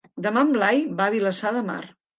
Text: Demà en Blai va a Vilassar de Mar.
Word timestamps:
Demà 0.27 0.43
en 0.45 0.55
Blai 0.55 0.81
va 1.03 1.09
a 1.11 1.15
Vilassar 1.19 1.55
de 1.61 1.65
Mar. 1.71 1.81